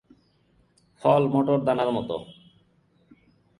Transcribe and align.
ফল 1.01 1.23
মটর 1.33 1.59
দানার 1.67 1.89
মতো। 1.91 2.15